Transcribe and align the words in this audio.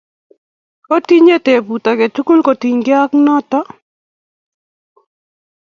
Otinye 0.95 1.35
tebut 1.45 1.85
ake 1.91 2.07
tukul 2.15 2.39
kotinkey 2.45 2.97
ak 3.03 3.11
notokii? 3.23 3.69